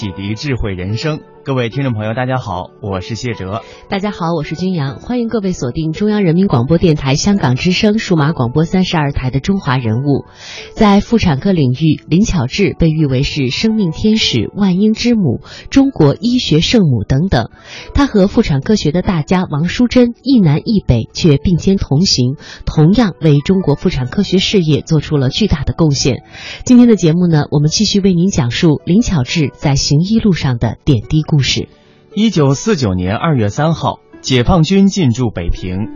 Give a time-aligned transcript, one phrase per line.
[0.00, 1.20] 启迪智慧人生。
[1.42, 3.62] 各位听众朋友，大家好，我是谢哲。
[3.88, 4.96] 大家好，我是君阳。
[4.96, 10.26] 欢迎各位锁定中央人民广播电台香港之声数码广播三十二台的《中华人物》。
[10.74, 15.40] 在妇产科领域，林巧稚被誉为是生命天使、万婴之母、
[15.70, 17.48] 中国医学圣母等等。
[17.94, 26.22] 她和妇产科学的大家王淑珍一南一北，却并肩同行，同样为中国妇产科学事业做出了巨大的贡献。
[26.66, 31.22] 今天的节目呢，我们继续为您讲述林巧稚在行医路上的点滴。
[31.30, 31.68] 故事，
[32.12, 35.92] 一九四九年二月三号，解放军进驻北平。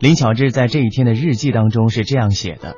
[0.00, 2.74] 林巧稚在这一天的日记当中是这样写的：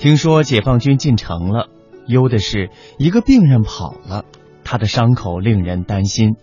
[0.00, 1.68] 听说解放军进城了，
[2.08, 4.24] 忧的是一个病人跑了，
[4.64, 6.34] 他的伤口令人担心。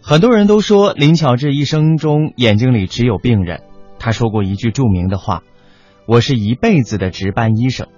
[0.00, 3.64] 很多人都说林巧稚一生中眼睛里只有病人。
[3.98, 5.42] 他说过一句著名的话
[6.06, 7.88] ：“我是一辈子的值班医生。”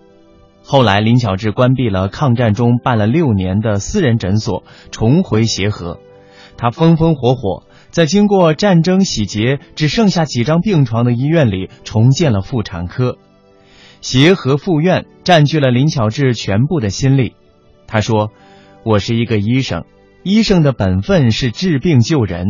[0.71, 5.99] 后来，林巧稚关闭了抗战中办了六年的私人诊所，重回协和。
[6.59, 13.17] 他风风火火在经过战争洗劫、只剩下几张病床的医院里重建了妇产科。
[14.03, 17.33] 协和附院占据了林巧稚全部的心力。
[17.87, 18.31] 他说
[18.85, 19.87] ：“我是一个医生，
[20.23, 22.47] 医生的本分是治病救人，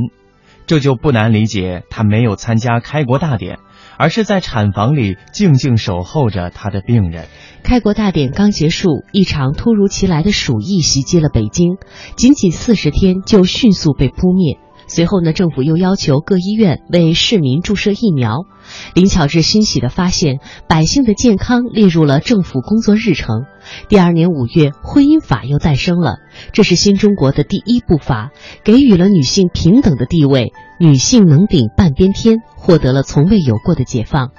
[0.67, 3.61] 这就不难理解他没有参加开国大典。”
[3.99, 7.27] 而是在产房里静静守候着他的病人。
[7.63, 11.77] 开国大典刚结束，一场突如其来的鼠疫袭击了北京，
[12.17, 14.59] 仅仅四十天就迅速被扑灭。
[14.89, 18.47] 随后呢，政府又要求各医院为市民注射疫苗。
[18.95, 23.45] 林巧稚欣喜地发现，百姓的健康列入了政府工作日程。
[23.89, 26.17] 第二年五月，婚姻法又诞生了，
[26.53, 28.31] 这是新中国的第一部法，
[28.65, 34.33] 给予了女性平等的地位，女性能顶半边天，获得了从未有过的解放。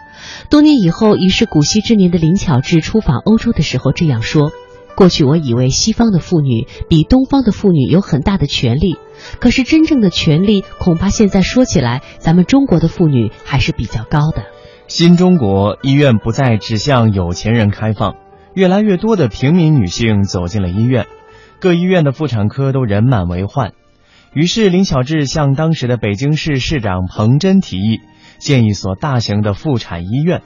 [0.49, 4.51] 多年以后，已是古稀之年的林巧稚出访欧洲的时候这样说。
[4.99, 8.97] 过去我以为西方的妇女比东方的妇女有很大的权利，
[9.39, 14.43] 可是真正的权利恐怕现在说起来，咱们中国的妇女还是比较高的。
[14.89, 18.17] 新中国医院不再只向有钱人开放，
[18.53, 21.07] 越来越多的平民女性走进了医院，
[21.61, 23.71] 各医院的妇产科都人满为患。
[24.33, 28.01] 于是林巧稚向当时的北京市市长彭真提议，
[28.37, 30.41] 建一所大型的妇产医院。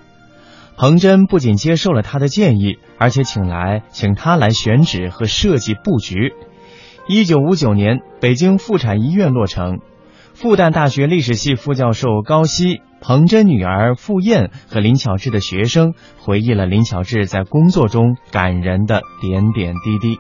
[0.76, 6.34] 彭真不仅接受了他的建议，而且请来请他来选址和设计布局。
[7.08, 9.80] 一九五九年，北京妇产医院落成。
[10.34, 20.20] 复旦大学历史系副教授高希、彭真女儿傅燕和林巧稚的学生回忆了林巧稚在工作中感人的点点滴滴。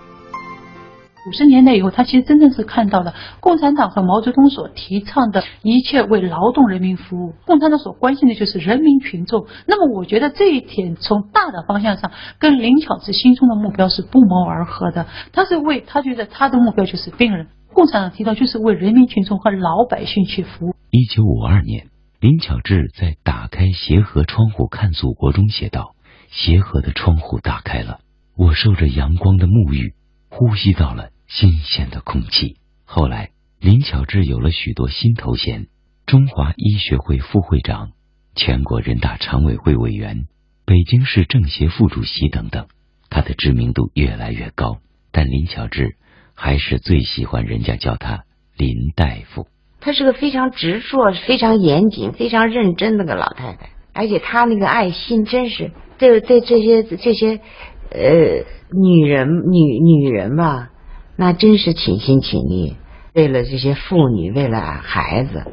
[1.25, 7.33] 五十年代以后，他其实真正是看到了共产党和毛泽东所提倡的一切为劳动人民服务。
[7.45, 9.47] 共产党所关心的就是人民群众。
[9.65, 15.07] 那么，我觉得这一点从大的方向上跟林巧稚心中的目标是不谋而合的。
[15.31, 20.75] 他是为他觉得他的目标就是病人，共产党提到就是为人民群众和老百姓去服务。
[20.91, 21.87] 一九五二年，
[22.19, 25.95] 林巧稚在《打开协和窗户看祖国》中写道
[26.29, 27.99] ：“协和的窗户打开了，
[28.35, 29.93] 我受着阳光的沐浴，
[30.29, 32.57] 呼吸到了。”新鲜的空气。
[32.85, 35.65] 后来，林巧稚有了许多新头衔：
[36.05, 37.89] 中华医学会副会长、
[38.35, 40.27] 全国人大常委会委员、
[40.63, 42.67] 北京市政协副主席等等。
[43.09, 44.77] 他的知名度越来越高，
[45.11, 45.95] 但林巧稚
[46.35, 49.47] 还是最喜欢人家叫他林大夫。
[49.81, 57.39] 她是个非常执着、非常严谨、非常认真的个老太太，而且她那个爱心真是对对这些这些
[57.89, 57.99] 呃
[58.71, 60.69] 女人女女人吧。
[61.15, 62.75] 那真是倾心倾力，
[63.13, 65.43] 为了这些妇女，为了孩子。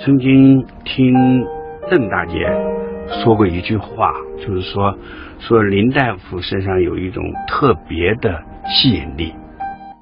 [0.00, 1.14] 曾经听
[1.88, 2.38] 邓大姐
[3.22, 4.98] 说过一句话，就是说，
[5.38, 9.32] 说林大夫身上有一种特别的吸引力。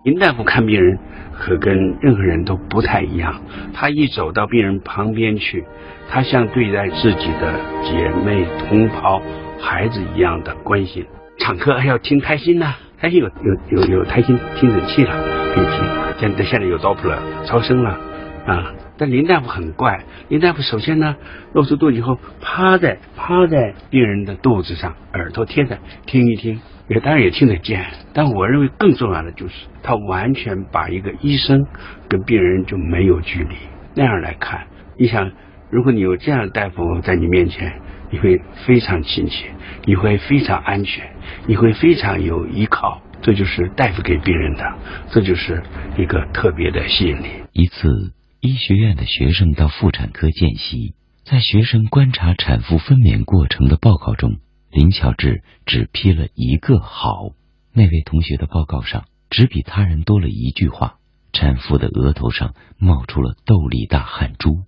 [0.05, 0.99] 林大夫看病人
[1.33, 3.43] 可跟任何人都不太一样，
[3.75, 5.65] 他一走到病人旁边去，
[6.09, 9.21] 他像对待自己的姐妹、同胞、
[9.61, 11.05] 孩子一样的关心。
[11.39, 12.75] 产科还要听胎心呢。
[12.99, 15.13] 胎心有有有有胎心听诊器了，
[15.55, 15.85] 可以听。
[16.19, 17.99] 现在现在有 Doppler 超声了
[18.47, 18.73] 啊。
[18.97, 21.17] 但林大夫很怪，林大夫首先呢，
[21.53, 31.67] 露出肚以后，趴在趴在病人的肚子上，耳朵贴着听一听，也当然也听得见，但我认为更重要的就是他完全把一个医生
[32.09, 33.57] 跟病人就没有距离
[33.97, 34.69] 那样来看。
[34.97, 35.33] 你想，
[35.71, 37.81] 如果你有这样的大夫在你面前，
[38.15, 39.53] 你会非常亲切，
[39.87, 41.05] 你会非常安全，
[41.49, 43.03] 你会非常有依靠。
[43.21, 44.63] 这就是大夫给病人的，
[45.11, 45.61] 这就是
[45.99, 47.27] 一个特别的吸引力。
[47.53, 50.95] 一次，医学院的学生到妇产科见习，
[51.25, 54.37] 在学生观察产妇分娩过程的报告中。
[54.71, 57.31] 林巧稚只批了一个好，
[57.73, 60.99] 那位同学的报告上只比他人多了一句话：
[61.33, 64.61] 产妇的额头上冒出了豆粒大汗珠。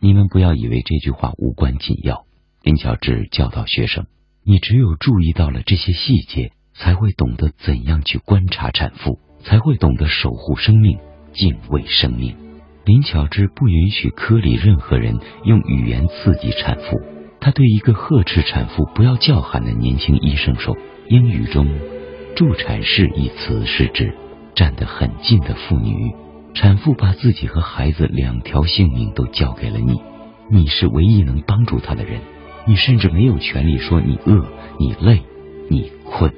[0.00, 2.24] 你们不要以为这句话无关紧要。
[2.68, 4.04] 林巧稚教导学生：
[4.44, 10.98] 你只有注意到了这些细节，才会懂得怎样去观察产妇，才会懂得守护生命，
[11.32, 12.36] 敬畏生命。
[12.84, 17.00] 林巧稚不允许科里任何人用语言刺激产妇。
[17.40, 20.76] 他对一个呵斥产妇不要叫喊的年轻医生说
[21.08, 21.66] ：“英语中
[22.36, 24.12] ‘助产士’一词是指
[24.54, 26.14] 站得很近的妇女。
[26.52, 30.02] 产妇把自己和孩子两条性命都交给了你，
[30.50, 32.20] 你是唯一能帮助她的人。
[32.68, 34.44] 你甚至没有权利说你饿、
[34.78, 35.22] 你累、
[35.70, 36.30] 你困。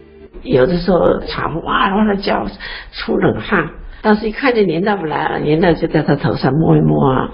[0.44, 2.46] 有的时候产妇哇哇的叫，
[2.92, 3.68] 出冷汗，
[4.00, 7.30] 但是一看见林大夫来了，林大夫就在他头上摸一摸啊，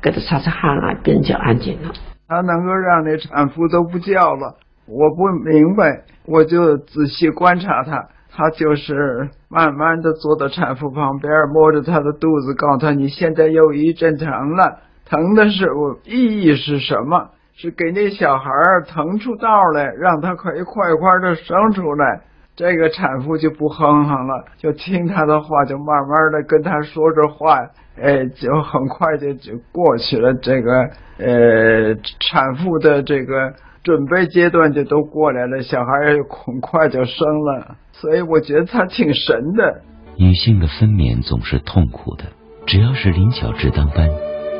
[0.00, 1.92] 给他擦擦汗啊，病人就安静了。”
[2.26, 4.56] 他能够让那产妇都不叫了，
[4.86, 17.28] 我不明白，我就仔细观察他，他就是慢慢的坐到产妇旁边，摸着她的肚子，告诉她你现在又一阵疼了，疼的是我意义是什么？
[17.60, 18.52] 是给那小孩
[18.86, 22.20] 腾出道来，让他可以快快的生出来。
[22.54, 27.58] 这个产妇就不哼哼了，就听他的话，就慢慢的跟他说着话，
[28.00, 30.34] 哎，就很快就就过去了。
[30.34, 30.70] 这个
[31.18, 33.52] 呃，产妇的这个
[33.82, 37.74] 准备阶段就都过来了，小孩也很快就生了。
[37.90, 39.82] 所以我觉得他挺神的。
[40.16, 42.24] 女性的分娩总是痛苦的，
[42.66, 44.08] 只要是林巧稚当班，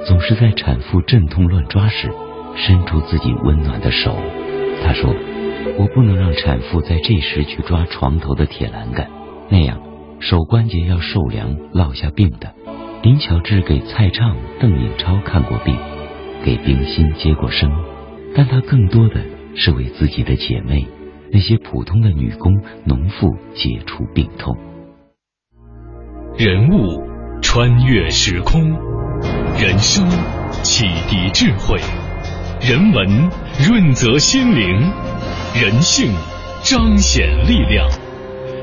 [0.04, 2.10] 总是在产妇阵痛乱抓时，
[2.58, 4.14] 伸出自己温暖的手。
[4.84, 5.14] 她说。
[5.76, 9.08] 我不能让产妇在这时去抓床头的铁栏杆，
[9.50, 9.80] 那样
[10.18, 12.54] 手关节要受凉落下病的。
[13.02, 15.76] 林巧稚给蔡畅、邓颖超看过病，
[16.44, 17.70] 给冰心接过生，
[18.34, 19.20] 但她更多的
[19.54, 20.86] 是为自己的姐妹，
[21.32, 24.56] 那些普通的女工、农妇解除病痛。
[26.38, 27.02] 人物
[27.42, 28.72] 穿越时空，
[29.60, 30.08] 人生
[30.62, 31.78] 启迪智慧，
[32.60, 33.30] 人文
[33.66, 34.92] 润泽心灵。
[35.54, 36.12] 人性
[36.62, 37.88] 彰显力量，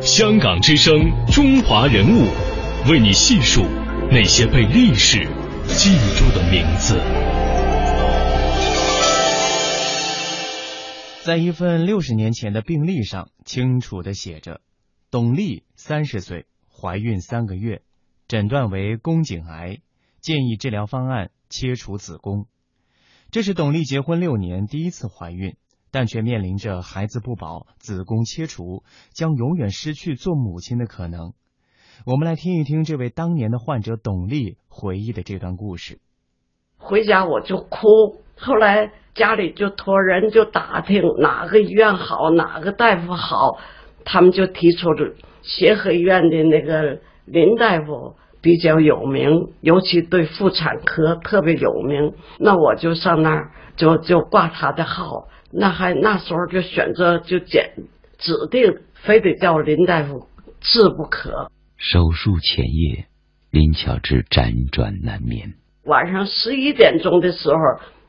[0.01, 2.27] 香港之声，中华人物，
[2.89, 3.63] 为你细数
[4.12, 5.27] 那些被历史
[5.68, 7.00] 记住的名字。
[11.24, 14.62] 在一份六十年前的病历上，清楚的写着：
[15.09, 17.81] 董丽，三十岁，怀孕三个月，
[18.27, 19.80] 诊断为宫颈癌，
[20.21, 22.45] 建议治疗方案切除子宫。
[23.35, 25.57] 这是董丽结婚六年第一次怀孕。
[25.91, 28.83] 但却面临着孩子不保、子宫切除，
[29.13, 31.33] 将永远失去做母亲的可能。
[32.05, 35.99] 我们来听一听这位当年的患者董丽回忆的这段故事。
[36.77, 43.57] 回家我就哭，后来家里就托人就打听哪个医院好，哪个大夫好，
[44.05, 48.15] 他们就提出了协和医院的那个林大夫
[48.45, 52.14] 比较有名，尤其对妇产科特别有名。
[52.37, 55.28] 那我就上那儿，就就挂他的号。
[55.52, 57.71] 那还那时候就选择就检
[58.19, 60.28] 指定非得叫林大夫
[60.61, 61.49] 治不可。
[61.75, 63.07] 手术前夜，
[63.49, 65.56] 林巧稚辗转难眠。
[65.85, 67.57] 晚上十一点钟的时候，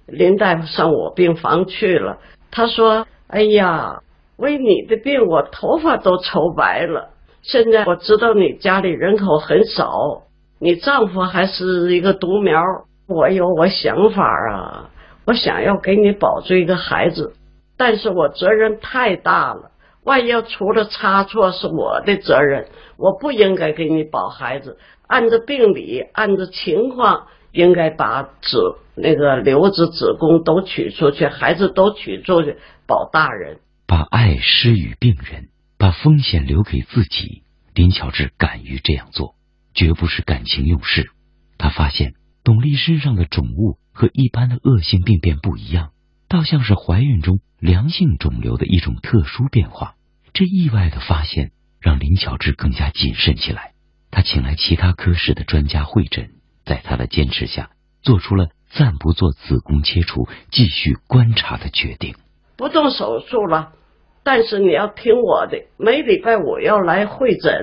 [0.07, 2.19] 林大夫上我病房去了。
[2.51, 4.03] 他说：“哎呀，
[4.37, 7.15] 为你的病，我头发都愁白了。
[7.43, 10.26] 现在我知道你家里人口很少，
[10.59, 12.63] 你丈夫还是一个独苗。
[13.07, 14.91] 我有我想法啊。”
[15.27, 17.33] 我想要给你保住一个孩子，
[17.77, 19.73] 但是我责任太大了，
[20.05, 24.79] 万一要出了差错是我的责任，我不应该给你保孩子。
[25.09, 33.59] 按照病理，按照情况，应该把子那个瘤子、子宫都取出去，孩子都取出去，保大人。
[33.89, 37.43] 把爱施予病人，把风险留给自己。
[37.75, 39.35] 林巧稚敢于这样做，
[39.77, 41.13] 绝不是感情用事。
[41.59, 43.79] 他发现董丽身上的肿物。
[43.99, 45.93] 和一般的恶性病变不一样，
[46.29, 49.95] 倒像是怀孕中良性肿瘤的一种特殊变化。
[50.35, 53.73] 这意外的发现让林巧稚更加谨慎起来。
[54.11, 56.33] 他请来其他科室的专家会诊，
[56.67, 57.71] 在他的坚持下，
[58.03, 62.17] 做出了暂不做子宫切除、继续观察的决定。
[62.59, 63.73] 不动手术了，
[64.23, 67.63] 但是你要听我的，每礼拜我要来会诊，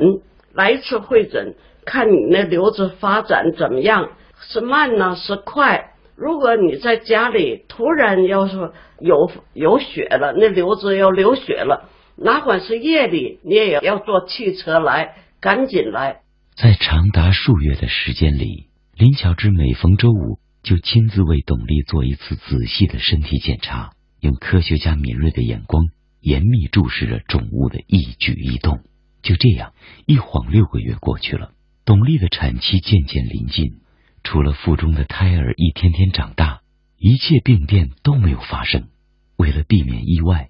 [0.54, 1.56] 来一次会诊，
[1.86, 5.92] 看你那瘤子发展怎么样，是慢呢是快。
[6.16, 16.22] 如果你在家里突然要是有有血了，那瘤子要流血了，哪管是夜里，你也要坐汽车来，赶紧来。
[16.56, 23.90] 在长达数月的时间里，林巧稚每逢周五就亲自为董丽做一次仔细的身体检查，
[24.22, 25.86] 用科学家敏锐的眼光
[26.22, 28.82] 严密注视着肿物的一举一动。
[29.24, 29.74] 就这样，
[30.06, 31.52] 一晃六个月过去了，
[31.86, 33.80] 董丽的产期渐渐临近。
[34.22, 36.62] 除了腹中的胎儿一天天长大，
[36.98, 38.90] 一切病变都没有发生。
[39.38, 40.50] 为了避免意外，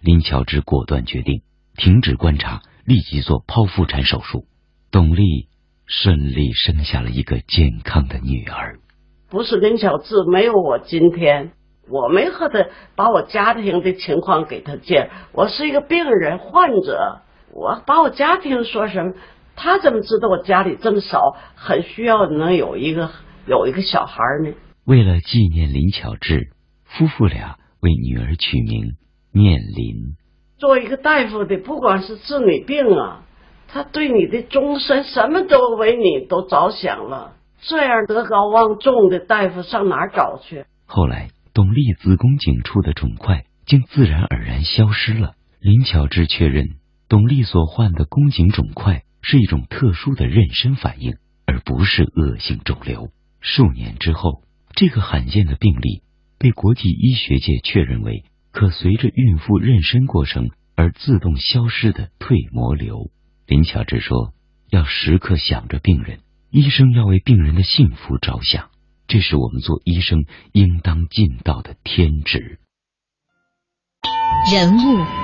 [0.00, 1.42] 林巧稚果断决定
[1.76, 4.46] 停止观察，立即做剖腹产手术。
[4.90, 5.48] 董丽
[5.86, 8.78] 顺利生下了一个健康的女儿。
[9.30, 11.52] 不是林巧稚没有我今天，
[11.88, 15.10] 我没和他把我家庭的情况给他介。
[15.32, 17.22] 我是一个病人患者，
[17.54, 19.12] 我把我家庭说什么？
[19.54, 23.10] 他怎么知道我家里这么少，很需要能有一个
[23.46, 24.52] 有一个小孩呢？
[24.84, 26.48] 为了纪念林巧稚，
[26.82, 28.96] 夫妇俩为女儿取名
[29.32, 30.16] 念林。
[30.58, 33.22] 做一个大夫的，不管是治你病啊，
[33.68, 37.34] 他对你的终身什么都为你都着想了。
[37.60, 40.64] 这样德高望重的大夫上哪儿找去？
[40.86, 45.34] 后来，董丽子宫颈处的肿块竟自然而然消失了。
[45.60, 46.66] 林巧稚确认，
[47.08, 49.04] 董丽所患的宫颈肿块。
[49.26, 51.14] 是一种特殊的妊娠反应，
[51.46, 53.08] 而不是恶性肿瘤。
[53.40, 54.42] 数年之后，
[54.74, 56.02] 这个罕见的病例
[56.38, 63.10] 被国际医学界确认为可随着孕妇妊娠过程而自动消失的退膜瘤。
[63.46, 64.34] 林巧稚说
[64.68, 66.20] ：“要时刻想着病人，
[66.50, 68.68] 医生要为病人的幸福着想，
[69.08, 72.58] 这是我们做医生应当尽到的天职。”
[74.52, 75.23] 人物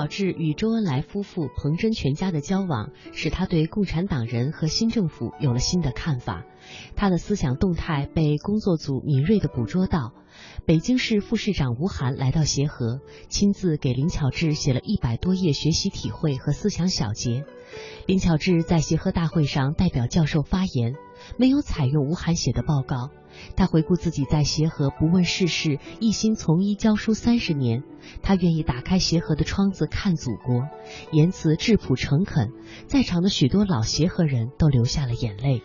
[0.00, 6.46] 林巧稚与周恩来夫妇、彭真全家的交往，使他对共产党人和新政府有了新的看法。
[6.96, 10.14] 他的思想动态被工作组敏锐地捕捉到。
[10.64, 17.44] 北京市副市长吴晗来到协和，亲自给林巧稚写了一百多页学习体会和思想小结。
[18.06, 20.94] 林巧稚在协和大会上代表教授发言，
[21.36, 23.10] 没有采用吴晗写的报告。
[23.56, 27.82] 他回顾自己在协和不问世事、一心从医教书三十年，
[28.22, 30.68] 他愿意打开协和的窗子看祖国，
[31.12, 32.52] 言辞质朴诚恳，
[32.86, 35.62] 在场的许多老协和人都流下了眼泪。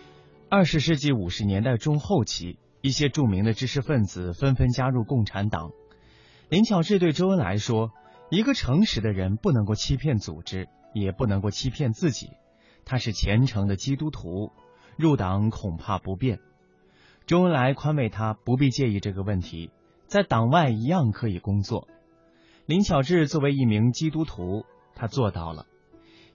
[0.48, 5.70] 二十世纪五十年代中后期，一些著名的知识分子纷纷加入共产党。
[6.48, 7.90] 林巧稚对周恩来说
[8.30, 12.28] ：“一个诚实的人不能够欺骗组织，也不能够欺骗自己。
[12.84, 14.52] 他是虔诚的基督徒，
[14.96, 16.38] 入党恐怕不便。”
[17.26, 19.70] 周恩来宽慰他不必介意这个问题，
[20.06, 21.88] 在党外一样可以工作。
[22.66, 24.64] 林巧稚作为一名基督徒，
[24.94, 25.66] 他做到了。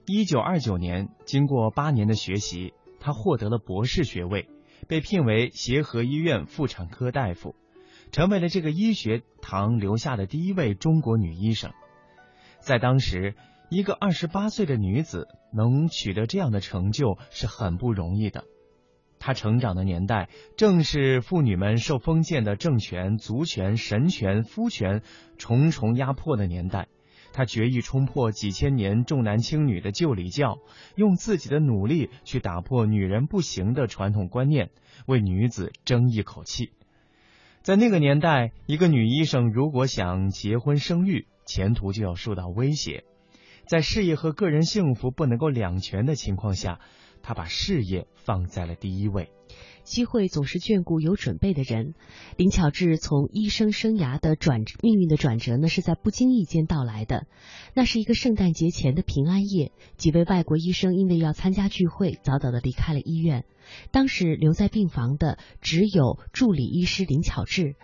[0.06, 2.74] 一九二九年，经过八年的学习。
[3.04, 4.48] 她获得了博士学位，
[4.86, 7.56] 被聘为协和医院妇产科大夫，
[8.12, 11.72] 成为了这个医学堂留下的第一位中国女医生。
[12.60, 13.34] 在当时，
[13.70, 18.44] 一个二十八岁的女子能取得这样的成就是很不容易的。
[19.24, 25.00] 她成长的年代正是妇女们受封建的政权、族权、神权、夫权
[25.38, 26.88] 重重压迫的年代。
[27.32, 30.58] 他决意冲破几千年重男轻女的旧礼教，
[30.96, 34.70] 用自己的努力去打破女人不行的传统观念，
[35.06, 36.72] 为女子争一口气。
[37.62, 43.04] 在那个年代，一个女医生如果想结婚生育，前途就要受到威胁。
[43.68, 46.80] 在事业和个人幸福不能够两全的情况下，
[47.22, 49.30] 他把事业放在了第一位。
[49.84, 51.94] 机会总是眷顾有准备的人。
[52.36, 57.26] 林巧稚从医生生涯的转命运的转折呢，是在不经意间到来的。
[57.74, 63.44] 那是一个圣诞节前的平安夜，几位外国医生因为要参加聚会，早早的离开了医院。
[63.90, 67.74] 当时留在病房的只有助理医师林巧稚。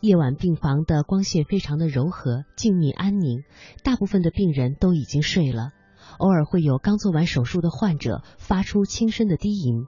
[0.00, 3.44] 夜晚病房的光线非常的柔和、静谧、安宁，
[3.84, 5.70] 大部分的病人都已经睡了，
[6.18, 9.86] 偶尔会有刚做完手术的患者发出轻声的低吟。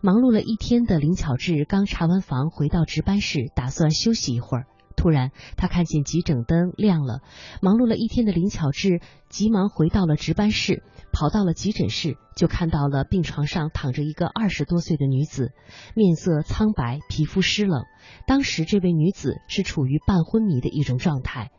[0.00, 4.66] 忙碌了一天的林巧稚刚查完房，回到值班室，打算休息一会儿。
[4.96, 7.20] 突然，他看见急诊灯亮了，
[7.60, 10.82] 忙碌了一天的林巧稚急忙回到了值班室，
[11.12, 15.52] 跑到了急诊室，就看到了病床上躺着一个二十多岁的女子，
[15.94, 17.84] 面色苍白，皮肤湿冷。
[18.26, 21.50] 当时，这位女子是处于半昏迷的一种状态。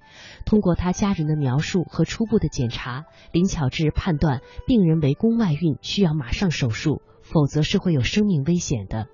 [0.46, 9.08] 通过她家人的描述和初步的检查，林巧稚判断病人为宫外孕，需要马上手术，否则是会有生命危险的。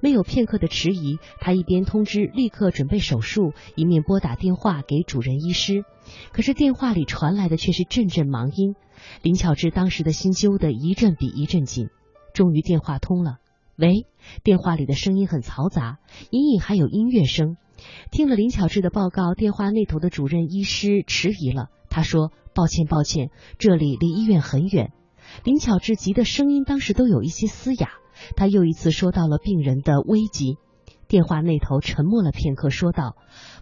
[0.00, 5.84] 没有片刻的迟疑，他一边通知立刻准备手术，一面拨打电话给主任医师。
[6.32, 8.74] 可是电话里传来的却是阵阵忙音，
[9.22, 11.88] 林巧稚当时的心揪得一阵比一阵紧。
[12.34, 13.38] 终于电话通了，
[13.76, 14.06] 喂，
[14.42, 15.98] 电话里的声音很嘈杂，
[16.30, 17.56] 隐隐还有音乐声。
[18.10, 24.92] 听了林巧稚的报告，电话那头的主任医师迟疑了，他说：“抱歉，抱歉，这里离医院很远。”
[25.44, 27.90] 林巧稚急的声音当时都有一些嘶哑。
[28.36, 30.56] 他又一次说到了病人的危急，
[31.08, 33.16] 电话那头沉默了片刻，说道：“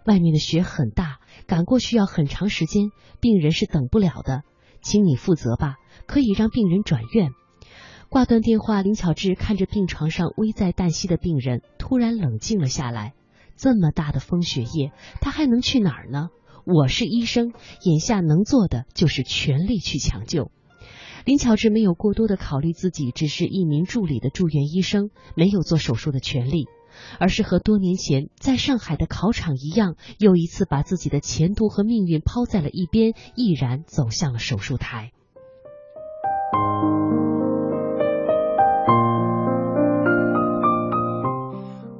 [0.05, 2.89] 外面的雪很大，赶过去要很长时间，
[3.19, 4.43] 病人是等不了的，
[4.81, 5.75] 请你负责吧，
[6.07, 7.31] 可以让病人转院。”
[8.09, 13.13] 挂断电话，林巧稚看着病床上危在旦夕的病人，突然冷静了下来。
[13.55, 14.91] 这么大的风雪夜，
[15.21, 16.29] 他还能去哪儿呢？
[16.65, 17.53] 我是医生，
[17.83, 20.51] 眼下能做的就是全力去抢救。
[21.25, 26.65] 林巧稚没有过多的考虑自己只是一名助理的住院医生，没有做手术的权利，
[27.19, 35.11] 而是和多年前在上海的考场一样，又一次把自己的前途和命运抛在了一边，毅然走向了手术台。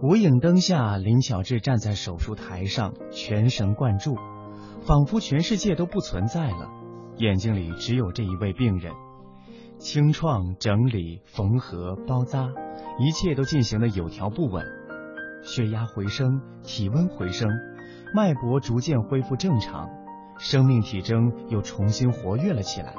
[0.02, 4.16] 无影灯下，林巧稚站在手术台上，全神贯注，
[4.82, 6.72] 仿佛全世界都不存在了，
[7.18, 8.92] 眼睛里只有这一位病人。
[9.82, 12.54] 清创、整理、缝合、包扎，
[13.00, 14.64] 一切都进行的有条不紊。
[15.42, 17.50] 血压回升，体温回升，
[18.14, 19.90] 脉搏逐渐恢复正常，
[20.38, 22.94] 生命体征又重新活跃了起来。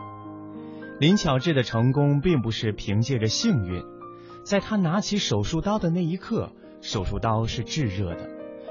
[0.99, 3.81] 林巧稚的成功并不是凭借着幸运，
[4.45, 8.29] 在她拿起手术刀的那一刻，手术刀是炙热的，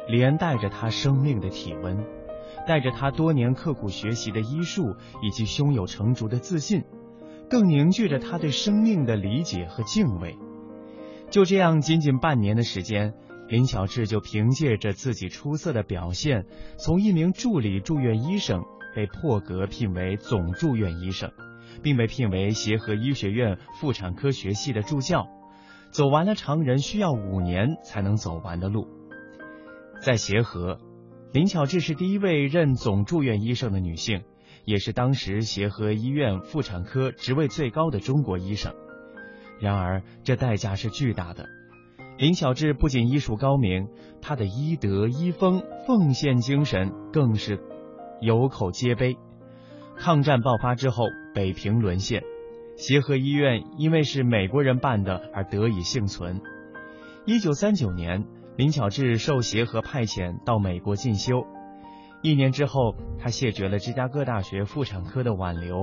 [0.10, 2.06] 连带着她生命的体温，
[2.68, 6.84] 带着她多年刻苦学习的医术以及胸有成竹的自信。
[7.52, 10.38] 更凝聚着他对生命的理解和敬畏。
[11.30, 13.14] 就这样，仅仅半年的时间，
[13.50, 16.46] 林巧稚就凭借着自己出色的表现，
[16.78, 18.64] 从一名助理住院医生
[18.96, 21.30] 被破格聘为总住院医生，
[21.84, 25.28] 并被聘为协和医学院妇产科学系的助教，
[25.92, 28.88] 走完了常人需要五年才能走完的路。
[30.02, 30.80] 在协和，
[31.34, 34.24] 林巧稚是第一位任总住院医生的女性。
[34.66, 38.74] 也是当时协和医院妇产科职位最高的中国医生，
[39.60, 41.48] 然而这代价是巨大的。
[42.18, 43.88] 林巧稚不仅医术高明，
[44.22, 47.60] 她的医德、医风、奉献精神更是
[48.20, 49.18] 有口皆碑。
[49.98, 52.22] 抗战爆发之后，北平沦陷，
[52.78, 56.42] 协和医院因为是美国人办的而得以幸存。
[57.26, 61.46] 一九三九年，林巧稚受协和派遣到美国进修。
[62.22, 65.82] 一年之后，他谢绝了芝加哥大学妇产科的挽留，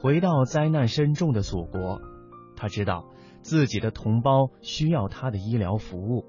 [0.00, 2.00] 回到灾难深重的祖国。
[2.56, 3.04] 他知道
[3.42, 6.24] 自己的同胞需要他的医疗服务。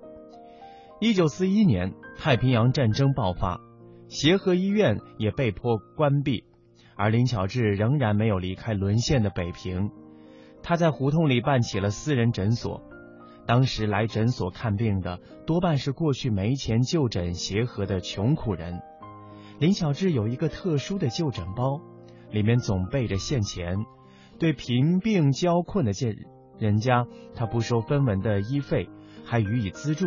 [1.00, 3.60] 一九四一年，太平洋战争爆发，
[4.08, 6.44] 协和医院也被迫关闭，
[6.96, 9.90] 而林巧稚仍然没有离开沦陷的北平。
[10.62, 12.84] 他在胡同里办起了私人诊所。
[13.48, 18.82] 当时来诊所看病的多半是过去没钱就诊协和的穷苦人。
[19.60, 21.82] 林巧稚有一个特殊的就诊包，
[22.32, 23.86] 里面总备着现钱。
[24.38, 26.16] 对贫病交困的这
[26.60, 28.88] 人家，他不收分文的医费，
[29.26, 30.06] 还予以资助。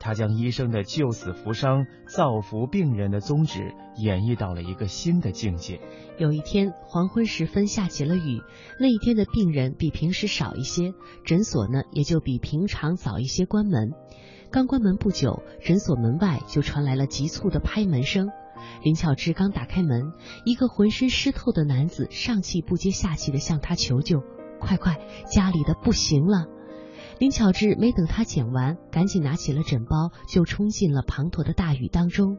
[0.00, 5.80] 他将医生的救死扶伤、造福病人的宗旨演绎到了一个新的境界。
[6.18, 8.42] 有一天黄昏时分下起了雨，
[8.80, 13.92] 那一天的病人比平时少一些，诊所呢也就比平常早一些关门。
[14.50, 18.30] 刚关门不久，诊所门外就传来了急促的拍门声。
[18.82, 20.12] 林巧稚刚打开门，
[20.44, 24.22] 一个浑身湿透的男子上气不接下气的向她求救
[24.60, 24.98] ：“快快，
[25.30, 26.46] 家里的不行了！”
[27.18, 32.38] 林巧稚没等他讲完，赶紧拿起了枕包，就冲进了滂沱的大雨当中。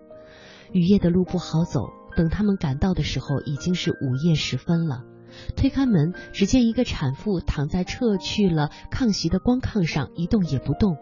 [0.71, 5.03] 雨夜的路不好走，等他们赶到的时候，已经是午夜时分了。
[5.55, 10.97] 推开门，只见一个产妇躺在撤去了炕席的光炕上，一动也不动。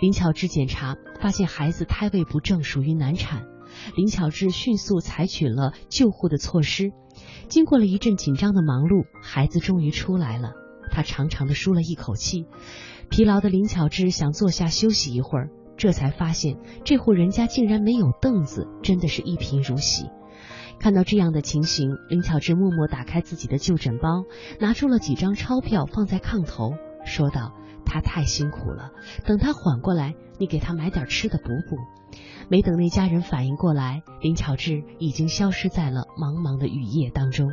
[0.00, 3.46] 林巧稚检查，发现孩子胎位不正，属于难产。
[3.96, 6.92] 林巧稚迅速采取了救护的措施，
[7.48, 10.52] 经过了一阵紧张的忙碌，孩子终于出来了。
[10.90, 12.46] 他长长的舒了一口气，
[13.10, 20.06] 疲劳的林巧稚想坐下休息一会儿，这才发现这户人家竟然没有凳子，真的是一贫如洗。
[20.80, 24.24] 看到这样的情形，林巧稚默默打开自己的旧枕包，
[24.60, 26.72] 拿出了几张钞票放在炕头，
[27.04, 27.52] 说道
[27.84, 28.92] ：“他太辛苦了，
[29.26, 31.76] 等他缓过来，你给他买点吃的补补。”
[32.50, 37.50] 没等那家人反应过来，林巧稚已经消失在了茫茫的雨夜当中。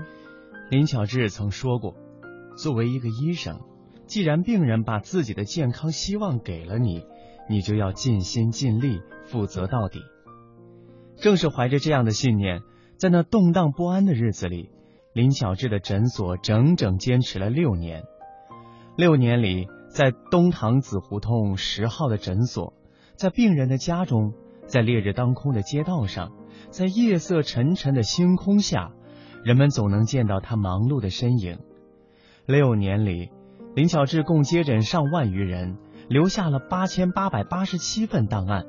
[0.69, 1.95] 林巧稚曾说过
[2.57, 3.59] ：“作为一个医生，
[4.07, 7.03] 既然病人把自己的健康希望给了你，
[7.49, 9.99] 你就要尽心尽力，负责到底。”
[11.19, 12.61] 正是怀着这样的信念。
[12.97, 14.69] 在那动荡不安的日子里，
[15.13, 18.03] 林巧稚的诊所整整坚持了六年。
[18.95, 22.73] 六年里，在东塘子胡同十号的诊所，
[23.17, 24.33] 在病人的家中，
[24.67, 26.31] 在烈日当空的街道上，
[26.69, 28.91] 在夜色沉沉的星空下，
[29.43, 31.59] 人们总能见到他忙碌的身影。
[32.45, 33.31] 六年里，
[33.75, 38.65] 林巧稚共接诊上万余人，留下了八千八百八十七份档案。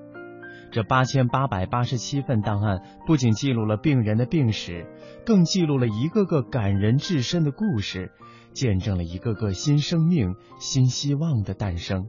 [0.73, 4.87] 这八千八百八十七份档案不仅记录了病人的病史，
[5.25, 8.13] 更记录了一个个感人至深的故事，
[8.53, 12.09] 见证了一个个新生命、新希望的诞生。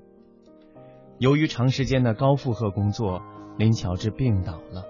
[1.20, 3.22] 由于长时间的高负荷工作，
[3.58, 4.86] 林巧稚病倒了。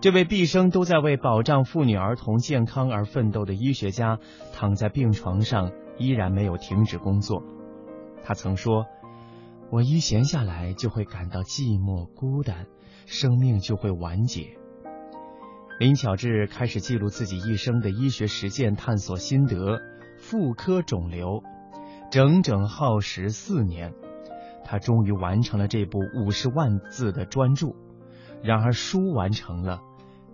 [0.00, 4.18] 这位毕生都在为保障妇女儿童健康而奋斗的医学家，
[4.52, 7.42] 躺在病床上依然没有停止工作。
[8.24, 8.86] 他曾说
[9.70, 12.66] ：“我一闲下来就会感到寂寞孤单。”
[13.04, 14.56] 生命就会完结。
[15.80, 19.80] 林巧稚开始记录自己一生的医学实践探索心得，
[20.16, 21.42] 妇科肿瘤，
[22.12, 23.92] 整整耗时四年，
[24.72, 27.74] 他终于完成了这部五十万字的专著。
[28.42, 29.80] 然而书完成了，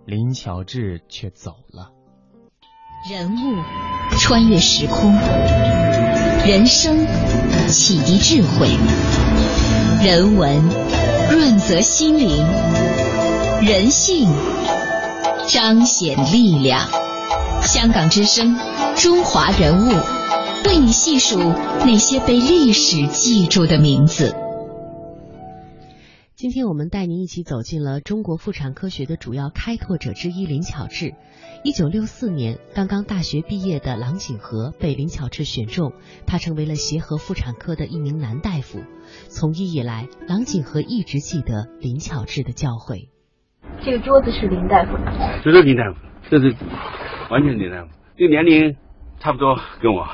[0.05, 1.91] 林巧稚却走了。
[3.11, 3.61] 人物
[4.17, 5.11] 穿越时空，
[6.47, 7.05] 人生
[7.67, 8.69] 启迪智慧，
[10.05, 10.57] 人文。
[11.29, 12.47] 润泽心灵，
[13.61, 14.29] 人性
[15.49, 16.87] 彰显力量。
[17.61, 18.55] 香港之声，
[18.95, 19.91] 中华人物，
[20.65, 24.35] 为你细数那些被历史记住的名字。
[26.35, 31.15] 今天我们带您一起走进了中国妇产科学的主要开拓者之一林巧稚。
[31.63, 35.91] 一九六四年，刚刚大学毕业的郎景和被林巧稚选中，
[36.25, 38.79] 他成为了协和妇产科的一名男大夫。
[39.27, 43.09] 从医以来，郎景和一直记得林巧稚的教诲。
[43.83, 46.55] 这个桌子是林大夫的，这是林大夫，这是
[47.29, 48.77] 完全林大夫，这个年龄
[49.19, 50.07] 差不多跟我。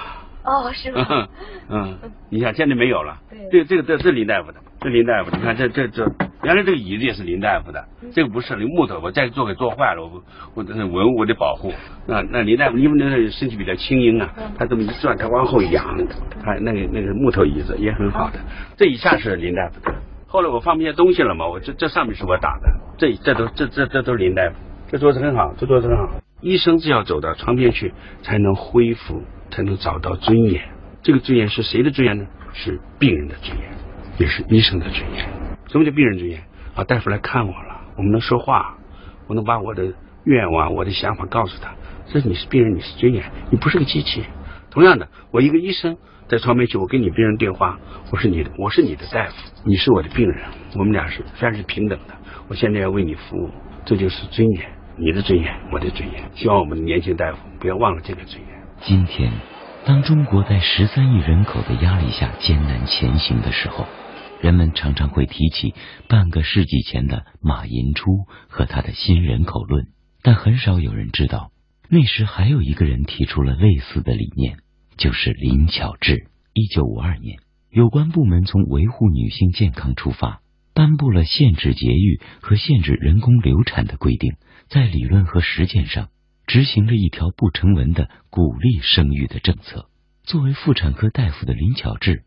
[0.46, 1.28] 哦，是吗？
[1.70, 1.98] 嗯，
[2.30, 3.18] 你看现在没有了。
[3.50, 6.06] 对，这这个这这林大夫的，这林大夫，你看这这这，
[6.44, 11.74] 原来这个椅子也是林大夫的，这个不是，那木头，我再做给做坏了，我我这是文物我得保护。
[12.06, 15.98] 那那林大夫，因为那个身体比较轻盈啊，他这么一转，他往后仰，
[16.44, 18.40] 他那个那个木头椅子也很好的。
[18.78, 19.96] 这以下是林大夫的，
[20.28, 24.56] 后来我放不下东西了嘛，我这这上面是我打的，这这都这这这都是林大夫，
[24.92, 26.22] 这桌子很好，这桌子很好。
[26.42, 29.24] 医生是要走到床边去才能恢复。
[29.52, 30.64] 才能找到尊严。
[31.04, 32.26] 这个尊严是谁的尊严呢？
[32.58, 33.68] 是病人的尊严，
[34.18, 35.28] 也是医生的尊严。
[35.68, 36.42] 什么叫病人尊严？
[36.74, 38.78] 啊，大夫来看我了，我们能说话，
[39.28, 41.76] 我能把我的愿望、我的想法告诉他。
[42.08, 44.24] 这你是病人，你是尊严，你不是个机器。
[44.72, 45.98] 同样的，我一个医生
[46.30, 47.78] 在床边去，我跟你病人对话，
[48.12, 49.34] 我是你的，我是你的大夫，
[49.66, 52.16] 你是我的病人，我们俩是虽然是平等的。
[52.48, 53.50] 我现在要为你服务，
[53.84, 56.24] 这就是尊严，你的尊严，我的尊严。
[56.36, 58.55] 希望我们的年轻大夫不要忘了这个尊严。
[58.82, 59.32] 今天，
[59.86, 63.88] 当中国在十三亿人口的压力下艰难前行的时候，
[64.42, 65.74] 人们常常会提起
[66.08, 69.88] 半个世纪前的马寅初和他的新人口论，
[70.22, 71.52] 但很少有人知道，
[71.90, 74.58] 那时还有一个人提出了类似的理念，
[74.98, 76.28] 就是林巧稚。
[76.54, 77.40] 一九五二年，
[77.72, 80.42] 有关部门从维护女性健康出发，
[80.76, 84.36] 颁布了限制节育和限制人工流产的规定，
[84.70, 86.10] 在理论和实践上。
[86.48, 89.88] 执行了一条不成文的鼓励生育的政策。
[90.24, 92.22] 作为妇产科大夫的林巧稚，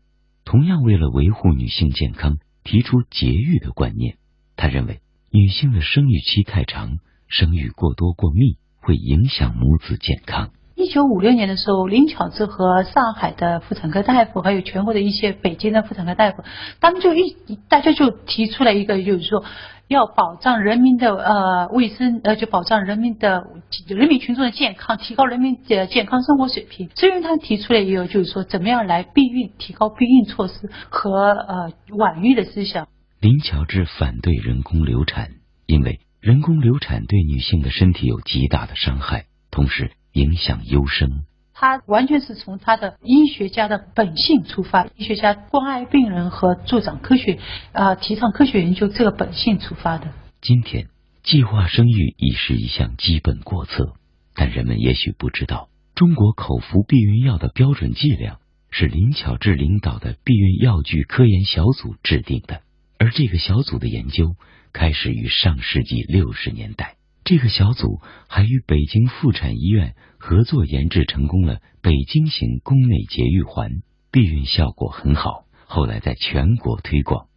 [0.45, 4.17] 同样为了维护女性健康，提出节育的观念。
[4.55, 4.99] 他认为，
[5.31, 10.51] 女性的生育期太长，生育过多过密，会影响母子健康。
[10.75, 16.43] 一九五六年的时候，林巧稚和上海的妇产科大夫，还有全国的一些北京的妇产科大夫，
[16.79, 17.35] 他们就一
[17.67, 19.43] 大家就提出来一个，就是说。
[19.89, 23.47] 要保障人民的呃卫生，呃就保障人民的
[23.87, 26.89] 人民群众的健康，提高人民的健康生活水平。
[26.95, 32.87] 所以他提出来一个就是说，怎么样来避孕，提高避孕措施和呃晚育的思想。
[33.19, 35.31] 林巧稚反对人工流产，
[35.65, 41.23] 因为人工流产对女性的身体有极大的伤害，同时影响优生。
[41.61, 47.37] 他完全是从他的医学家的本性出发，医学家关爱病人和助长科学，
[47.73, 50.13] 啊，提倡科学研究这个本性出发的。
[50.39, 50.87] 今天，
[51.21, 53.91] 计划生育已是一项基本国策，
[54.35, 58.37] 但人们也许不知道，中国口服避孕药的标准剂量
[58.71, 62.61] 是林巧稚领导的避孕药具科研小组制定的，
[62.97, 64.37] 而这个小组的研究
[64.71, 66.95] 开始于上世纪六十年代。
[67.23, 73.69] 这个小组还与北京妇产医院合作研制成功了北京型宫内节育环，
[74.11, 77.27] 避孕效果很好，后来在全国推广。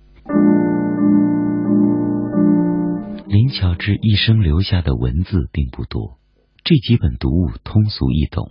[3.26, 6.18] 林巧稚一生留下的文字并不多，
[6.64, 8.50] 这几本读物通俗易懂。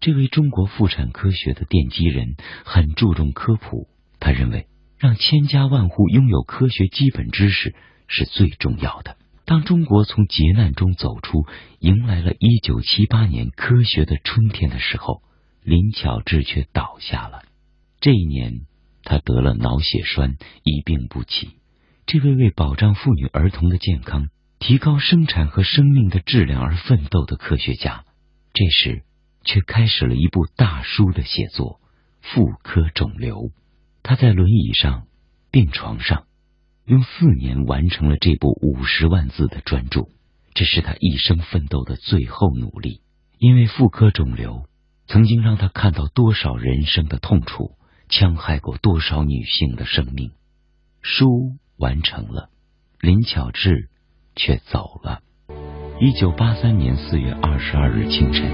[0.00, 4.66] 这位中国妇产科学的奠基人很注重科普，他认为
[4.98, 7.74] 让千家万户拥有科学基本知识
[8.08, 9.16] 是最重要的。
[9.52, 11.44] 当中国从劫难中走出，
[11.78, 15.20] 迎来了一九七八年科学的春天的时候，
[15.62, 17.42] 林巧稚却倒下了。
[18.00, 18.62] 这一年，
[19.04, 21.50] 他得了脑血栓，一病不起。
[22.06, 28.06] 这位为保障妇女儿童的健康、提高生产和生命的质量而奋斗的科学家，
[28.54, 29.02] 这时
[29.44, 31.78] 却开始了一部大书的写作——
[32.24, 33.50] 妇科肿瘤。
[34.02, 35.08] 他在轮椅上，
[35.50, 36.24] 病床上。
[36.84, 40.08] 用四年完成了这部五十万字的专著，
[40.52, 43.00] 这是他一生奋斗的最后努力。
[43.38, 44.66] 因为妇科肿瘤
[45.06, 47.76] 曾经让他看到多少人生的痛楚，
[48.08, 50.32] 戕害过多少女性的生命。
[51.02, 52.50] 书完成了，
[53.00, 53.86] 林巧稚
[54.34, 55.20] 却走了。
[56.00, 58.50] 一九八三年四月二十二日清晨，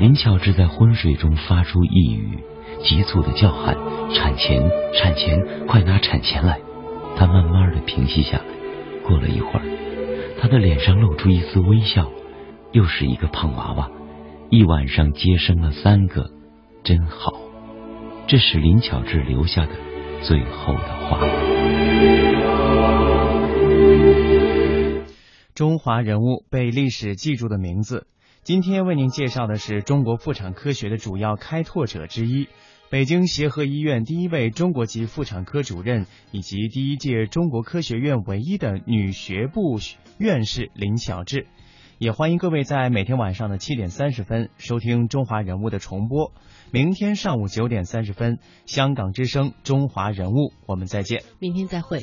[0.00, 2.38] 林巧稚在昏睡中发出一语，
[2.84, 3.76] 急促的叫喊
[4.14, 4.62] ：“产钳，
[4.96, 6.60] 产钳，快拿产钳来！”
[7.16, 8.44] 他慢慢的平息下来，
[9.02, 9.62] 过了一会儿，
[10.40, 12.10] 他的脸上露出一丝微笑。
[12.72, 13.88] 又是一个胖娃娃，
[14.50, 16.32] 一晚上接生了三个，
[16.82, 17.32] 真好。
[18.26, 19.70] 这是林巧稚留下的
[20.22, 21.20] 最后的话。
[25.54, 28.08] 中华人物被历史记住的名字，
[28.42, 32.48] 今天为您介绍的是中国妇产科学的主要开拓者之一。
[32.94, 39.80] 北京协和医院第一位中国籍妇产科主任，以及第一届中国科学院唯一的女学部
[40.16, 41.46] 院士林巧稚，
[41.98, 46.32] 也欢迎各位在每天晚上的七点三十分收听《中华人物》的重播。
[46.70, 50.34] 明天上午九点三十分，香港之声《中华人物》，
[50.68, 51.24] 我们再见。
[51.40, 52.00] 明天再会。